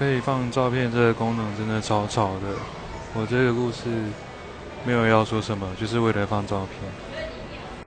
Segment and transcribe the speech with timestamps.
[0.00, 2.56] 可以放照片这个功能真的超吵的。
[3.12, 3.84] 我这个故事
[4.82, 7.09] 没有要说什么，就是为了放照片。